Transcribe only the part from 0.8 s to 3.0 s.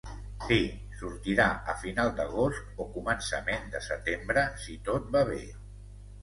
sortirà a final d’agost o